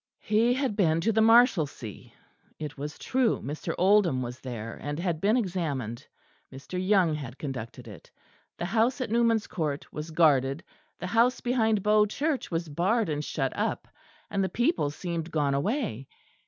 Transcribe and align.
He 0.23 0.55
had 0.55 0.75
been 0.75 0.99
to 1.01 1.11
the 1.11 1.21
Marshalsea; 1.21 2.11
it 2.57 2.75
was 2.75 2.97
true 2.97 3.39
Mr. 3.43 3.75
Oldham 3.77 4.23
was 4.23 4.39
there, 4.39 4.79
and 4.81 4.97
had 4.97 5.21
been 5.21 5.37
examined. 5.37 6.07
Mr. 6.51 6.83
Young 6.83 7.13
had 7.13 7.37
conducted 7.37 7.87
it. 7.87 8.09
The 8.57 8.65
house 8.65 8.99
at 8.99 9.11
Newman's 9.11 9.45
Court 9.45 9.93
was 9.93 10.09
guarded: 10.09 10.63
the 10.97 11.05
house 11.05 11.39
behind 11.41 11.83
Bow 11.83 12.07
Church 12.07 12.49
was 12.49 12.67
barred 12.67 13.09
and 13.09 13.23
shut 13.23 13.55
up, 13.55 13.87
and 14.31 14.43
the 14.43 14.49
people 14.49 14.89
seemed 14.89 15.29
gone 15.29 15.53
away. 15.53 16.07